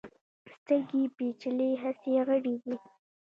[0.53, 2.75] سترګې پیچلي حسي غړي دي.